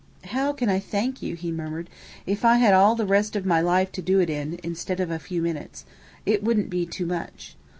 "How 0.25 0.51
can 0.51 0.67
I 0.67 0.79
thank 0.79 1.21
you?" 1.21 1.35
he 1.35 1.51
murmured. 1.51 1.87
"If 2.25 2.43
I 2.43 2.55
had 2.57 2.73
all 2.73 2.95
the 2.95 3.05
rest 3.05 3.35
of 3.35 3.45
my 3.45 3.61
life 3.61 3.91
to 3.91 4.01
do 4.01 4.17
it 4.19 4.31
in, 4.31 4.59
instead 4.63 4.99
of 4.99 5.11
a 5.11 5.19
few 5.19 5.43
minutes, 5.43 5.85
it 6.25 6.41
wouldn't 6.43 6.71
be 6.71 6.87
too 6.87 7.05
much. 7.05 7.55